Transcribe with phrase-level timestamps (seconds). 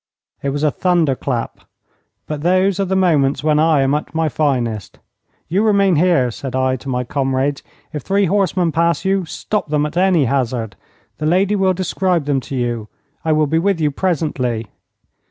[0.41, 1.59] It was a thunder clap.
[2.25, 4.97] But those are the moments when I am at my finest.
[5.47, 7.61] 'You remain here,' said I, to my comrades.
[7.93, 10.75] 'If three horsemen pass you, stop them at any hazard.
[11.19, 12.87] The lady will describe them to you.
[13.23, 14.71] I will be with you presently.'